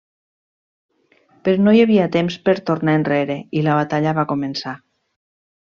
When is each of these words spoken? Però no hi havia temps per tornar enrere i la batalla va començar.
Però 1.49 1.61
no 1.65 1.73
hi 1.79 1.83
havia 1.83 2.09
temps 2.17 2.39
per 2.49 2.57
tornar 2.71 2.97
enrere 3.01 3.39
i 3.61 3.67
la 3.69 3.79
batalla 3.83 4.19
va 4.23 4.29
començar. 4.35 4.79